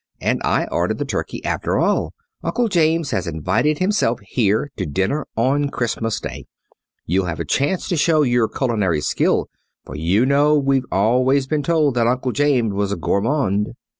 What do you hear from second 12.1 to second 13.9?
James was a gourmand."